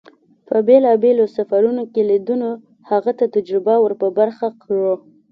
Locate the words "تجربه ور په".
3.35-4.07